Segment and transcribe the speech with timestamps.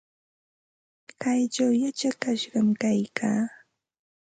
[1.21, 3.41] Kaychaw yachakashqam kaykaa.